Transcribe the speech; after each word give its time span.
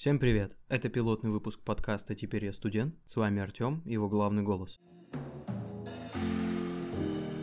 Всем 0.00 0.18
привет! 0.18 0.56
Это 0.70 0.88
пилотный 0.88 1.30
выпуск 1.30 1.60
подкаста 1.60 2.14
«Теперь 2.14 2.46
я 2.46 2.54
студент». 2.54 2.94
С 3.06 3.16
вами 3.16 3.42
Артём 3.42 3.82
и 3.84 3.92
его 3.92 4.08
главный 4.08 4.42
голос. 4.42 4.80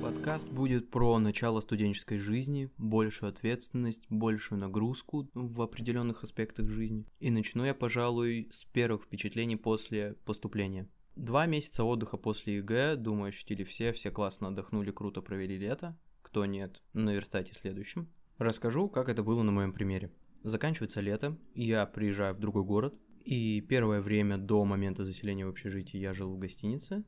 Подкаст 0.00 0.48
будет 0.48 0.90
про 0.90 1.18
начало 1.18 1.60
студенческой 1.60 2.16
жизни, 2.16 2.70
большую 2.78 3.28
ответственность, 3.28 4.06
большую 4.08 4.58
нагрузку 4.58 5.28
в 5.34 5.60
определенных 5.60 6.24
аспектах 6.24 6.70
жизни. 6.70 7.04
И 7.20 7.30
начну 7.30 7.62
я, 7.62 7.74
пожалуй, 7.74 8.48
с 8.50 8.64
первых 8.64 9.02
впечатлений 9.02 9.56
после 9.56 10.14
поступления. 10.24 10.88
Два 11.14 11.44
месяца 11.44 11.84
отдыха 11.84 12.16
после 12.16 12.56
ЕГЭ, 12.56 12.96
думаю, 12.96 13.28
ощутили 13.28 13.64
все, 13.64 13.92
все 13.92 14.10
классно 14.10 14.48
отдохнули, 14.48 14.92
круто 14.92 15.20
провели 15.20 15.58
лето. 15.58 15.94
Кто 16.22 16.46
нет, 16.46 16.80
наверстайте 16.94 17.52
следующим. 17.52 18.08
Расскажу, 18.38 18.88
как 18.88 19.10
это 19.10 19.22
было 19.22 19.42
на 19.42 19.52
моем 19.52 19.74
примере. 19.74 20.10
Заканчивается 20.42 21.00
лето, 21.00 21.36
я 21.54 21.86
приезжаю 21.86 22.34
в 22.34 22.38
другой 22.38 22.64
город, 22.64 22.94
и 23.24 23.60
первое 23.60 24.00
время 24.00 24.38
до 24.38 24.64
момента 24.64 25.04
заселения 25.04 25.46
в 25.46 25.50
общежитии 25.50 25.98
я 25.98 26.12
жил 26.12 26.32
в 26.32 26.38
гостинице. 26.38 27.04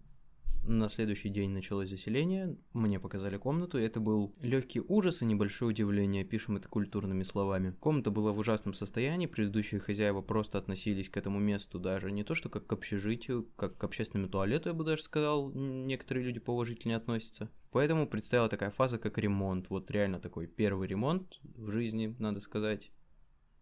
На 0.65 0.89
следующий 0.89 1.31
день 1.31 1.51
началось 1.51 1.89
заселение, 1.89 2.59
мне 2.73 3.01
показали 3.01 3.39
комнату, 3.39 3.79
это 3.79 4.01
был 4.01 4.35
легкий 4.43 4.83
ужас 4.87 5.23
и 5.23 5.25
небольшое 5.25 5.71
удивление, 5.71 6.25
пишем 6.25 6.57
это 6.57 6.69
культурными 6.69 7.23
словами. 7.23 7.75
Комната 7.81 8.11
была 8.11 8.33
в 8.33 8.39
ужасном 8.39 8.75
состоянии, 8.75 9.27
предыдущие 9.27 9.81
хозяева 9.81 10.21
просто 10.21 10.59
относились 10.59 11.09
к 11.09 11.17
этому 11.17 11.39
месту 11.39 11.79
даже 11.79 12.11
не 12.11 12.23
то 12.23 12.35
что 12.35 12.51
как 12.51 12.67
к 12.67 12.73
общежитию, 12.73 13.49
как 13.57 13.79
к 13.79 13.85
общественному 13.85 14.31
туалету, 14.31 14.69
я 14.69 14.75
бы 14.75 14.85
даже 14.85 15.03
сказал, 15.03 15.51
некоторые 15.55 16.27
люди 16.27 16.41
поуважительнее 16.41 16.99
относятся. 16.99 17.51
Поэтому 17.71 18.07
предстояла 18.07 18.49
такая 18.49 18.71
фаза, 18.71 18.99
как 18.99 19.17
ремонт, 19.17 19.71
вот 19.71 19.91
реально 19.91 20.19
такой 20.21 20.49
первый 20.49 20.89
ремонт 20.89 21.39
в 21.43 21.71
жизни, 21.71 22.15
надо 22.19 22.41
сказать 22.41 22.91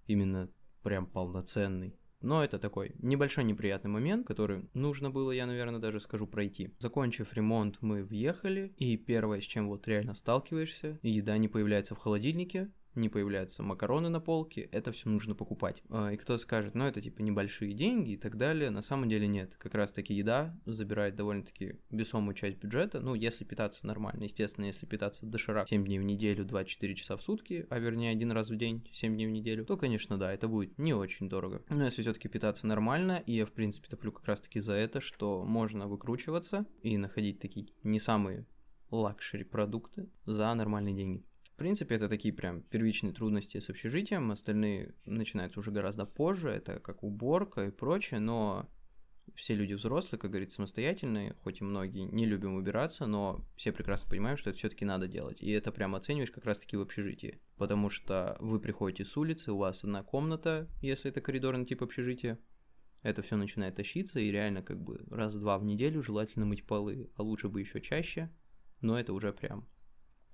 именно 0.06 0.50
прям 0.82 1.06
полноценный. 1.06 1.96
Но 2.22 2.42
это 2.42 2.58
такой 2.58 2.94
небольшой 2.98 3.44
неприятный 3.44 3.90
момент, 3.90 4.26
который 4.26 4.68
нужно 4.74 5.10
было, 5.10 5.30
я, 5.30 5.46
наверное, 5.46 5.80
даже 5.80 6.00
скажу, 6.00 6.26
пройти. 6.26 6.70
Закончив 6.78 7.32
ремонт, 7.34 7.78
мы 7.82 8.02
въехали, 8.02 8.74
и 8.78 8.96
первое, 8.96 9.40
с 9.40 9.44
чем 9.44 9.68
вот 9.68 9.86
реально 9.86 10.14
сталкиваешься, 10.14 10.98
еда 11.02 11.36
не 11.38 11.48
появляется 11.48 11.94
в 11.94 11.98
холодильнике, 11.98 12.72
не 12.96 13.08
появляются 13.08 13.62
макароны 13.62 14.08
на 14.08 14.20
полке, 14.20 14.62
это 14.72 14.92
все 14.92 15.08
нужно 15.08 15.34
покупать. 15.34 15.82
А, 15.90 16.12
и 16.12 16.16
кто 16.16 16.38
скажет, 16.38 16.74
ну 16.74 16.84
это 16.84 17.00
типа 17.00 17.22
небольшие 17.22 17.72
деньги 17.72 18.12
и 18.12 18.16
так 18.16 18.36
далее, 18.36 18.70
на 18.70 18.82
самом 18.82 19.08
деле 19.08 19.26
нет. 19.26 19.54
Как 19.58 19.74
раз 19.74 19.92
таки 19.92 20.14
еда 20.14 20.58
забирает 20.66 21.16
довольно-таки 21.16 21.76
весомую 21.90 22.34
часть 22.34 22.58
бюджета, 22.58 23.00
ну 23.00 23.14
если 23.14 23.44
питаться 23.44 23.86
нормально, 23.86 24.24
естественно, 24.24 24.66
если 24.66 24.86
питаться 24.86 25.26
доширак 25.26 25.68
7 25.68 25.84
дней 25.84 25.98
в 25.98 26.04
неделю, 26.04 26.44
24 26.44 26.94
часа 26.94 27.16
в 27.16 27.22
сутки, 27.22 27.66
а 27.70 27.78
вернее 27.78 28.10
один 28.10 28.32
раз 28.32 28.50
в 28.50 28.56
день, 28.56 28.88
7 28.92 29.14
дней 29.14 29.26
в 29.26 29.30
неделю, 29.30 29.64
то, 29.64 29.76
конечно, 29.76 30.18
да, 30.18 30.32
это 30.32 30.48
будет 30.48 30.78
не 30.78 30.94
очень 30.94 31.28
дорого. 31.28 31.62
Но 31.68 31.84
если 31.84 32.02
все-таки 32.02 32.28
питаться 32.28 32.66
нормально, 32.66 33.22
и 33.26 33.34
я, 33.34 33.46
в 33.46 33.52
принципе, 33.52 33.88
топлю 33.88 34.12
как 34.12 34.26
раз-таки 34.26 34.60
за 34.60 34.74
это, 34.74 35.00
что 35.00 35.44
можно 35.44 35.86
выкручиваться 35.86 36.66
и 36.82 36.96
находить 36.96 37.40
такие 37.40 37.68
не 37.82 38.00
самые 38.00 38.46
luxury 38.90 39.44
продукты 39.44 40.08
за 40.24 40.52
нормальные 40.54 40.94
деньги. 40.94 41.24
В 41.56 41.58
принципе, 41.58 41.94
это 41.94 42.10
такие 42.10 42.34
прям 42.34 42.60
первичные 42.60 43.14
трудности 43.14 43.60
с 43.60 43.70
общежитием, 43.70 44.30
остальные 44.30 44.94
начинаются 45.06 45.58
уже 45.58 45.70
гораздо 45.70 46.04
позже, 46.04 46.50
это 46.50 46.80
как 46.80 47.02
уборка 47.02 47.64
и 47.64 47.70
прочее, 47.70 48.20
но 48.20 48.68
все 49.34 49.54
люди 49.54 49.72
взрослые, 49.72 50.20
как 50.20 50.32
говорится, 50.32 50.56
самостоятельные, 50.56 51.34
хоть 51.42 51.62
и 51.62 51.64
многие 51.64 52.04
не 52.12 52.26
любим 52.26 52.56
убираться, 52.56 53.06
но 53.06 53.42
все 53.56 53.72
прекрасно 53.72 54.10
понимают, 54.10 54.38
что 54.38 54.50
это 54.50 54.58
все-таки 54.58 54.84
надо 54.84 55.08
делать. 55.08 55.40
И 55.40 55.50
это 55.50 55.72
прям 55.72 55.94
оцениваешь 55.94 56.30
как 56.30 56.44
раз-таки 56.44 56.76
в 56.76 56.82
общежитии. 56.82 57.40
Потому 57.56 57.88
что 57.88 58.36
вы 58.38 58.60
приходите 58.60 59.06
с 59.06 59.16
улицы, 59.16 59.52
у 59.52 59.56
вас 59.56 59.82
одна 59.82 60.02
комната, 60.02 60.68
если 60.82 61.10
это 61.10 61.22
коридорный 61.22 61.64
тип 61.64 61.82
общежития, 61.82 62.38
это 63.00 63.22
все 63.22 63.36
начинает 63.36 63.76
тащиться, 63.76 64.20
и 64.20 64.30
реально 64.30 64.60
как 64.60 64.78
бы 64.78 65.06
раз-два 65.10 65.56
в 65.56 65.64
неделю 65.64 66.02
желательно 66.02 66.44
мыть 66.44 66.66
полы, 66.66 67.08
а 67.16 67.22
лучше 67.22 67.48
бы 67.48 67.60
еще 67.60 67.80
чаще, 67.80 68.30
но 68.82 69.00
это 69.00 69.14
уже 69.14 69.32
прям 69.32 69.66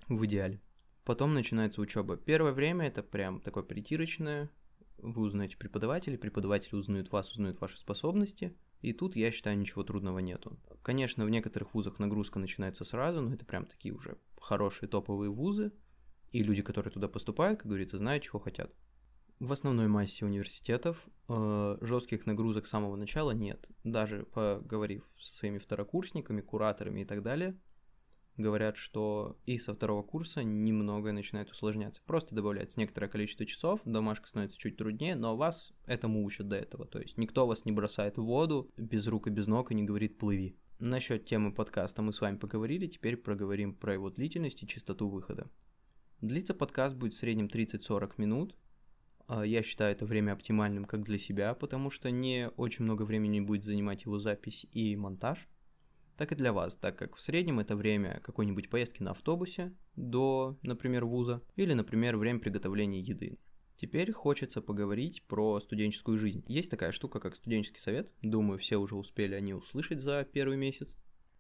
в 0.08 0.26
идеале. 0.26 0.60
Потом 1.04 1.34
начинается 1.34 1.80
учеба. 1.80 2.16
Первое 2.16 2.52
время 2.52 2.86
это 2.86 3.02
прям 3.02 3.40
такое 3.40 3.64
притирочное. 3.64 4.50
Вы 4.98 5.22
узнаете 5.22 5.56
преподавателей, 5.56 6.16
преподаватели 6.16 6.76
узнают 6.76 7.10
вас, 7.10 7.32
узнают 7.32 7.60
ваши 7.60 7.76
способности. 7.78 8.56
И 8.82 8.92
тут, 8.92 9.16
я 9.16 9.32
считаю, 9.32 9.58
ничего 9.58 9.82
трудного 9.82 10.20
нету. 10.20 10.58
Конечно, 10.82 11.24
в 11.24 11.30
некоторых 11.30 11.74
вузах 11.74 11.98
нагрузка 11.98 12.38
начинается 12.38 12.84
сразу, 12.84 13.20
но 13.20 13.34
это 13.34 13.44
прям 13.44 13.66
такие 13.66 13.94
уже 13.94 14.16
хорошие 14.41 14.88
топовые 14.88 15.30
вузы. 15.30 15.72
И 16.30 16.42
люди, 16.42 16.62
которые 16.62 16.92
туда 16.92 17.08
поступают, 17.08 17.60
как 17.60 17.68
говорится, 17.68 17.98
знают, 17.98 18.22
чего 18.22 18.38
хотят. 18.38 18.72
В 19.38 19.50
основной 19.50 19.88
массе 19.88 20.24
университетов 20.24 21.04
э, 21.28 21.78
жестких 21.80 22.26
нагрузок 22.26 22.64
с 22.64 22.70
самого 22.70 22.94
начала 22.94 23.32
нет. 23.32 23.66
Даже 23.82 24.24
поговорив 24.32 25.02
со 25.18 25.34
своими 25.34 25.58
второкурсниками, 25.58 26.41
кураторами 26.41 27.00
и 27.00 27.04
так 27.04 27.22
далее, 27.22 27.58
говорят, 28.37 28.76
что 28.76 29.38
и 29.44 29.59
со 29.59 29.75
второго 29.75 30.03
курса 30.03 30.43
немного 30.43 31.12
начинает 31.12 31.50
усложняться. 31.50 32.03
Просто 32.06 32.34
добавляется 32.34 32.81
некоторое 32.81 33.09
количество 33.09 33.44
часов, 33.47 33.81
домашка 33.84 34.28
становится 34.28 34.59
чуть 34.59 34.76
труднее, 34.76 35.15
но 35.15 35.37
вас 35.37 35.72
этому 35.87 36.25
учат 36.25 36.48
до 36.48 36.56
этого. 36.56 36.87
То 36.87 37.00
есть 37.00 37.19
никто 37.19 37.47
вас 37.47 37.65
не 37.65 37.72
бросает 37.72 38.16
в 38.16 38.25
воду 38.25 38.71
без 38.76 39.06
рук 39.06 39.26
и 39.26 39.31
без 39.31 39.47
ног 39.47 39.71
и 39.71 39.75
не 39.75 39.84
говорит 39.84 40.19
«плыви». 40.19 40.56
Насчет 40.78 41.25
темы 41.26 41.53
подкаста 41.53 42.03
мы 42.03 42.12
с 42.12 42.21
вами 42.21 42.38
поговорили, 42.38 42.88
теперь 42.88 43.16
проговорим 43.16 43.75
про 43.75 43.94
его 43.94 44.10
длительность 44.10 44.62
и 44.62 44.66
частоту 44.66 45.09
выхода. 45.09 45.48
Длиться 46.21 46.54
подкаст 46.54 46.97
будет 46.97 47.15
в 47.15 47.19
среднем 47.19 47.47
30-40 47.47 48.15
минут. 48.16 48.56
А, 49.28 49.44
я 49.47 49.62
считаю 49.62 49.92
это 49.92 50.06
время 50.06 50.32
оптимальным 50.32 50.84
как 50.84 51.04
для 51.04 51.19
себя, 51.19 51.54
потому 51.54 51.91
что 51.91 52.10
не 52.10 52.48
очень 52.56 52.84
много 52.84 53.03
времени 53.03 53.38
будет 53.38 53.65
занимать 53.65 54.04
его 54.04 54.19
запись 54.19 54.66
и 54.72 54.97
монтаж– 54.97 55.48
так 56.16 56.32
и 56.32 56.34
для 56.34 56.52
вас, 56.52 56.76
так 56.76 56.96
как 56.98 57.16
в 57.16 57.22
среднем 57.22 57.60
это 57.60 57.76
время 57.76 58.20
какой-нибудь 58.24 58.70
поездки 58.70 59.02
на 59.02 59.12
автобусе 59.12 59.74
до, 59.96 60.58
например, 60.62 61.04
вуза, 61.04 61.42
или, 61.56 61.72
например, 61.72 62.16
время 62.16 62.40
приготовления 62.40 63.00
еды. 63.00 63.38
Теперь 63.76 64.12
хочется 64.12 64.62
поговорить 64.62 65.24
про 65.26 65.58
студенческую 65.58 66.16
жизнь. 66.16 66.44
Есть 66.46 66.70
такая 66.70 66.92
штука, 66.92 67.18
как 67.18 67.34
студенческий 67.34 67.80
совет. 67.80 68.12
Думаю, 68.22 68.58
все 68.58 68.76
уже 68.76 68.94
успели 68.94 69.34
они 69.34 69.54
услышать 69.54 70.00
за 70.00 70.24
первый 70.24 70.56
месяц. 70.56 70.94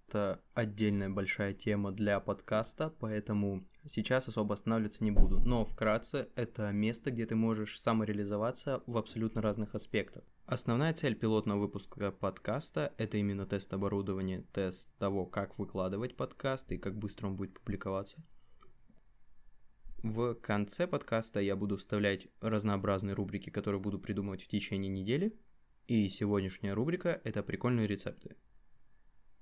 Это 0.08 0.42
отдельная 0.52 1.08
большая 1.08 1.54
тема 1.54 1.92
для 1.92 2.18
подкаста, 2.18 2.92
поэтому 2.98 3.64
сейчас 3.86 4.28
особо 4.28 4.54
останавливаться 4.54 5.04
не 5.04 5.10
буду. 5.10 5.40
Но 5.40 5.64
вкратце, 5.64 6.28
это 6.34 6.70
место, 6.72 7.10
где 7.10 7.26
ты 7.26 7.34
можешь 7.34 7.80
самореализоваться 7.80 8.82
в 8.86 8.96
абсолютно 8.96 9.42
разных 9.42 9.74
аспектах. 9.74 10.24
Основная 10.46 10.92
цель 10.92 11.14
пилотного 11.14 11.60
выпуска 11.60 12.10
подкаста– 12.10 12.92
это 12.98 13.16
именно 13.16 13.46
тест 13.46 13.72
оборудования, 13.72 14.44
тест 14.52 14.90
того, 14.98 15.26
как 15.26 15.58
выкладывать 15.58 16.16
подкаст 16.16 16.70
и 16.72 16.78
как 16.78 16.96
быстро 16.96 17.28
он 17.28 17.36
будет 17.36 17.58
публиковаться. 17.58 18.24
В 20.02 20.34
конце 20.34 20.88
подкаста 20.88 21.38
я 21.40 21.54
буду 21.54 21.76
вставлять 21.76 22.26
разнообразные 22.40 23.14
рубрики, 23.14 23.50
которые 23.50 23.80
буду 23.80 24.00
придумывать 24.00 24.42
в 24.42 24.48
течение 24.48 24.90
недели. 24.90 25.38
И 25.86 26.08
сегодняшняя 26.08 26.74
рубрика– 26.74 27.20
это 27.24 27.42
прикольные 27.42 27.86
рецепты. 27.86 28.36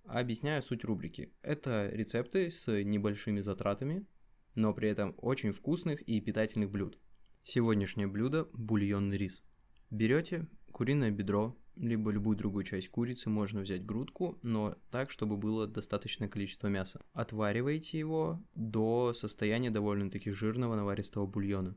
Объясняю 0.04 0.62
суть 0.62 0.84
рубрики. 0.84 1.32
Это 1.40 1.88
рецепты 1.90 2.50
с 2.50 2.66
небольшими 2.82 3.40
затратами, 3.40 4.06
но 4.54 4.74
при 4.74 4.88
этом 4.88 5.14
очень 5.18 5.52
вкусных 5.52 6.02
и 6.02 6.20
питательных 6.20 6.70
блюд. 6.70 6.98
Сегодняшнее 7.44 8.06
блюдо– 8.06 8.48
бульонный 8.52 9.16
рис. 9.16 9.42
Берете 9.90 10.46
куриное 10.72 11.10
бедро, 11.10 11.56
либо 11.76 12.10
любую 12.10 12.36
другую 12.36 12.64
часть 12.64 12.88
курицы, 12.90 13.30
можно 13.30 13.60
взять 13.60 13.84
грудку, 13.84 14.38
но 14.42 14.76
так, 14.90 15.10
чтобы 15.10 15.36
было 15.36 15.66
достаточное 15.66 16.28
количество 16.28 16.68
мяса. 16.68 17.00
Отвариваете 17.12 17.98
его 17.98 18.42
до 18.54 19.12
состояния 19.14 19.70
довольно-таки 19.70 20.30
жирного 20.30 20.76
наваристого 20.76 21.26
бульона. 21.26 21.76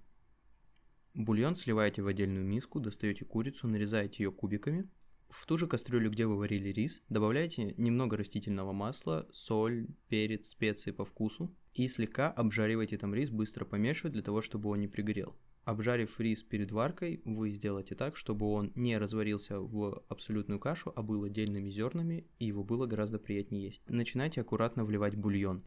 Бульон 1.13 1.55
сливаете 1.55 2.01
в 2.01 2.07
отдельную 2.07 2.43
миску, 2.43 2.79
достаете 2.79 3.23
курицу, 3.23 3.67
нарезаете 3.67 4.23
ее 4.23 4.31
кубиками. 4.31 4.89
В 5.33 5.47
ту 5.47 5.57
же 5.57 5.65
кастрюлю, 5.65 6.11
где 6.11 6.27
вы 6.27 6.37
варили 6.37 6.69
рис, 6.69 7.01
добавляете 7.09 7.73
немного 7.77 8.17
растительного 8.17 8.71
масла, 8.71 9.27
соль, 9.31 9.87
перец, 10.07 10.49
специи 10.49 10.91
по 10.91 11.05
вкусу 11.05 11.51
и 11.73 11.87
слегка 11.87 12.29
обжаривайте 12.29 12.99
там 12.99 13.15
рис, 13.15 13.31
быстро 13.31 13.65
помешивая 13.65 14.11
для 14.11 14.21
того, 14.21 14.43
чтобы 14.43 14.69
он 14.69 14.79
не 14.79 14.87
пригорел. 14.87 15.35
Обжарив 15.63 16.19
рис 16.19 16.43
перед 16.43 16.71
варкой, 16.71 17.19
вы 17.25 17.49
сделаете 17.49 17.95
так, 17.95 18.15
чтобы 18.15 18.45
он 18.45 18.71
не 18.75 18.95
разварился 18.99 19.59
в 19.59 20.03
абсолютную 20.07 20.59
кашу, 20.59 20.93
а 20.95 21.01
был 21.01 21.23
отдельными 21.23 21.71
зернами, 21.71 22.27
и 22.37 22.45
его 22.45 22.63
было 22.63 22.85
гораздо 22.85 23.17
приятнее 23.17 23.63
есть. 23.63 23.81
Начинайте 23.87 24.39
аккуратно 24.39 24.85
вливать 24.85 25.15
бульон. 25.15 25.63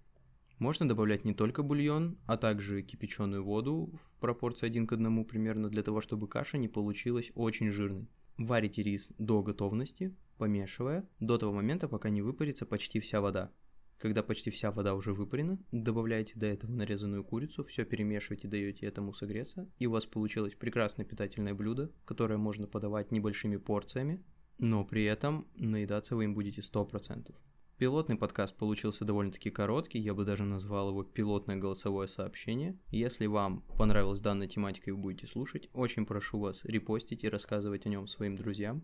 Можно 0.61 0.89
добавлять 0.89 1.25
не 1.25 1.35
только 1.35 1.65
бульон, 1.65 2.19
а 2.27 2.37
также 2.37 2.83
кипяченую 2.83 3.43
воду 3.43 3.93
в 4.01 4.21
пропорции 4.21 4.67
1 4.67 4.87
к 4.87 4.93
1 4.93 5.25
примерно, 5.25 5.69
для 5.69 5.83
того, 5.83 6.01
чтобы 6.01 6.29
каша 6.29 6.57
не 6.57 6.69
получилась 6.69 7.33
очень 7.35 7.71
жирной. 7.71 8.07
Варите 8.39 8.83
рис 8.83 9.13
до 9.19 9.43
готовности, 9.43 10.15
помешивая, 10.37 11.09
до 11.21 11.39
того 11.39 11.53
момента, 11.53 11.89
пока 11.89 12.11
не 12.11 12.21
выпарится 12.21 12.67
почти 12.67 13.01
вся 13.01 13.21
вода. 13.21 13.51
Когда 13.99 14.23
почти 14.23 14.51
вся 14.51 14.71
вода 14.71 14.95
уже 14.95 15.15
выпарена, 15.15 15.59
добавляйте 15.73 16.39
до 16.39 16.45
этого 16.45 16.71
нарезанную 16.71 17.25
курицу, 17.25 17.65
все 17.65 17.87
перемешивайте, 17.87 18.47
даете 18.47 18.85
этому 18.87 19.15
согреться, 19.15 19.71
и 19.79 19.87
у 19.87 19.91
вас 19.91 20.05
получилось 20.05 20.55
прекрасное 20.55 21.07
питательное 21.07 21.55
блюдо, 21.55 21.91
которое 22.05 22.37
можно 22.37 22.67
подавать 22.67 23.11
небольшими 23.11 23.57
порциями, 23.57 24.23
но 24.59 24.85
при 24.85 25.05
этом 25.05 25.49
наедаться 25.55 26.15
вы 26.15 26.25
им 26.25 26.35
будете 26.35 26.61
100%. 26.61 27.35
Пилотный 27.79 28.17
подкаст 28.17 28.57
получился 28.57 29.05
довольно-таки 29.05 29.51
короткий, 29.51 29.99
я 29.99 30.15
бы 30.15 30.25
даже 30.25 30.45
назвал 30.45 30.89
его 30.89 31.05
пилотное 31.05 31.57
голосовое 31.57 32.09
сообщение. 32.09 32.79
Если 32.89 33.27
вам 33.27 33.61
понравилась 33.77 34.21
данная 34.21 34.49
тематика 34.49 34.89
и 34.89 34.93
вы 34.95 34.99
будете 34.99 35.27
слушать, 35.27 35.69
очень 35.75 36.07
прошу 36.07 36.39
вас 36.39 36.65
репостить 36.65 37.23
и 37.23 37.29
рассказывать 37.29 37.85
о 37.85 37.91
нем 37.91 38.07
своим 38.07 38.35
друзьям, 38.35 38.83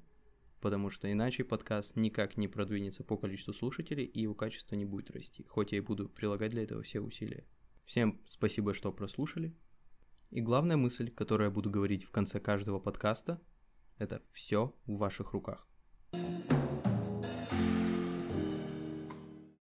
потому 0.61 0.91
что 0.91 1.11
иначе 1.11 1.43
подкаст 1.43 1.97
никак 1.97 2.37
не 2.37 2.49
продвинется 2.49 3.03
по 3.03 3.17
количеству 3.17 3.55
слушателей 3.55 4.05
и 4.05 4.21
его 4.21 4.35
качество 4.35 4.75
не 4.75 4.85
будет 4.85 5.11
расти, 5.11 5.47
хоть 5.49 5.73
я 5.73 5.79
и 5.79 5.81
буду 5.81 6.11
прилагать 6.11 6.51
для 6.51 6.63
этого 6.63 6.83
все 6.83 7.01
усилия. 7.01 7.47
Всем 7.85 8.21
спасибо, 8.27 8.75
что 8.75 8.93
прослушали. 8.93 9.57
И 10.31 10.43
главная 10.43 10.77
мысль, 10.77 11.11
которую 11.11 11.49
я 11.49 11.51
буду 11.51 11.71
говорить 11.71 12.05
в 12.05 12.11
конце 12.11 12.41
каждого 12.41 12.79
подкаста, 12.79 13.41
это 13.97 14.21
все 14.33 14.75
в 14.85 14.99
ваших 14.99 15.33
руках. 15.33 15.67
thank 16.15 16.53
you 16.53 16.62